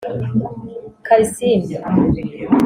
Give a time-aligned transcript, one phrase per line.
[1.05, 1.77] Karisimbi